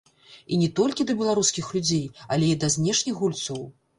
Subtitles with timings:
[0.55, 2.07] І не толькі да беларускіх людзей,
[2.37, 3.63] але і да знешніх гульцоў.